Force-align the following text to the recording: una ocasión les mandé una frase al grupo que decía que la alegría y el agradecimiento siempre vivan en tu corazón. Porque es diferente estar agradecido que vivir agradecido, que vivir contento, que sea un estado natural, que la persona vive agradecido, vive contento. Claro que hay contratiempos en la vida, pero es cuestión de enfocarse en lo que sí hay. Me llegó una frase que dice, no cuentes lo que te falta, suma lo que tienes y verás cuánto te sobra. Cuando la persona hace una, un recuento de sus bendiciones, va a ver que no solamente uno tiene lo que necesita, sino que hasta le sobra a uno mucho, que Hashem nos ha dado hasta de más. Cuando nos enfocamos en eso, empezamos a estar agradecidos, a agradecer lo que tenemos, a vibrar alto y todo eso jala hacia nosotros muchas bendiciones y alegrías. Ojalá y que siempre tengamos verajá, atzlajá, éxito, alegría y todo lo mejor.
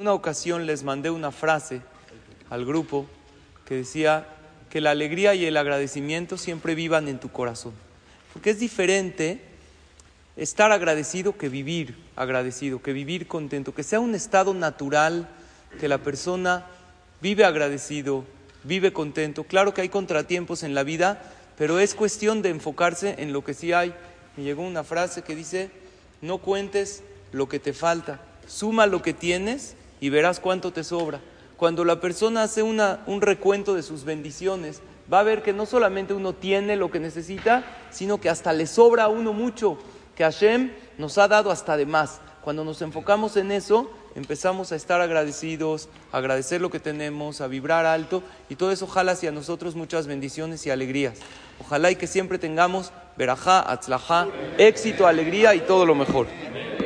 una 0.00 0.14
ocasión 0.14 0.64
les 0.64 0.82
mandé 0.82 1.10
una 1.10 1.30
frase 1.30 1.82
al 2.48 2.64
grupo 2.64 3.06
que 3.66 3.74
decía 3.74 4.26
que 4.70 4.80
la 4.80 4.92
alegría 4.92 5.34
y 5.34 5.44
el 5.44 5.58
agradecimiento 5.58 6.38
siempre 6.38 6.74
vivan 6.74 7.06
en 7.06 7.20
tu 7.20 7.30
corazón. 7.30 7.74
Porque 8.32 8.48
es 8.48 8.58
diferente 8.58 9.42
estar 10.38 10.72
agradecido 10.72 11.36
que 11.36 11.50
vivir 11.50 11.98
agradecido, 12.16 12.80
que 12.80 12.94
vivir 12.94 13.26
contento, 13.26 13.74
que 13.74 13.82
sea 13.82 14.00
un 14.00 14.14
estado 14.14 14.54
natural, 14.54 15.28
que 15.78 15.86
la 15.86 15.98
persona 15.98 16.64
vive 17.20 17.44
agradecido, 17.44 18.24
vive 18.64 18.94
contento. 18.94 19.44
Claro 19.44 19.74
que 19.74 19.82
hay 19.82 19.90
contratiempos 19.90 20.62
en 20.62 20.74
la 20.74 20.82
vida, 20.82 21.20
pero 21.58 21.78
es 21.78 21.94
cuestión 21.94 22.40
de 22.40 22.48
enfocarse 22.48 23.16
en 23.18 23.34
lo 23.34 23.44
que 23.44 23.52
sí 23.52 23.74
hay. 23.74 23.94
Me 24.38 24.44
llegó 24.44 24.62
una 24.62 24.82
frase 24.82 25.20
que 25.20 25.36
dice, 25.36 25.70
no 26.22 26.38
cuentes 26.38 27.02
lo 27.32 27.50
que 27.50 27.58
te 27.58 27.74
falta, 27.74 28.22
suma 28.46 28.86
lo 28.86 29.02
que 29.02 29.12
tienes 29.12 29.76
y 30.00 30.08
verás 30.08 30.40
cuánto 30.40 30.72
te 30.72 30.84
sobra. 30.84 31.20
Cuando 31.56 31.84
la 31.84 32.00
persona 32.00 32.42
hace 32.42 32.62
una, 32.62 33.00
un 33.06 33.20
recuento 33.20 33.74
de 33.74 33.82
sus 33.82 34.04
bendiciones, 34.04 34.80
va 35.12 35.20
a 35.20 35.24
ver 35.24 35.42
que 35.42 35.52
no 35.52 35.66
solamente 35.66 36.14
uno 36.14 36.32
tiene 36.32 36.76
lo 36.76 36.90
que 36.90 37.00
necesita, 37.00 37.64
sino 37.90 38.18
que 38.18 38.30
hasta 38.30 38.52
le 38.52 38.66
sobra 38.66 39.04
a 39.04 39.08
uno 39.08 39.32
mucho, 39.32 39.76
que 40.16 40.24
Hashem 40.24 40.72
nos 40.98 41.18
ha 41.18 41.28
dado 41.28 41.50
hasta 41.50 41.76
de 41.76 41.86
más. 41.86 42.20
Cuando 42.42 42.64
nos 42.64 42.80
enfocamos 42.80 43.36
en 43.36 43.52
eso, 43.52 43.90
empezamos 44.14 44.72
a 44.72 44.76
estar 44.76 45.00
agradecidos, 45.00 45.90
a 46.12 46.18
agradecer 46.18 46.60
lo 46.60 46.70
que 46.70 46.80
tenemos, 46.80 47.42
a 47.42 47.48
vibrar 47.48 47.84
alto 47.84 48.22
y 48.48 48.56
todo 48.56 48.72
eso 48.72 48.86
jala 48.86 49.12
hacia 49.12 49.30
nosotros 49.30 49.76
muchas 49.76 50.06
bendiciones 50.06 50.64
y 50.66 50.70
alegrías. 50.70 51.18
Ojalá 51.60 51.90
y 51.90 51.96
que 51.96 52.06
siempre 52.06 52.38
tengamos 52.38 52.92
verajá, 53.18 53.70
atzlajá, 53.70 54.28
éxito, 54.56 55.06
alegría 55.06 55.54
y 55.54 55.60
todo 55.60 55.84
lo 55.84 55.94
mejor. 55.94 56.26